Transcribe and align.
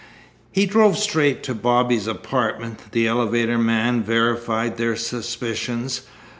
He 0.51 0.65
drove 0.65 0.97
straight 0.97 1.43
to 1.43 1.53
Bobby's 1.53 2.07
apartment. 2.07 2.91
The 2.91 3.05
elevator 3.05 3.59
man 3.59 4.01
verified 4.01 4.77
their 4.77 4.95
suspicions. 4.95 6.01